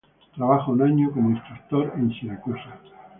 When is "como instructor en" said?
1.11-2.09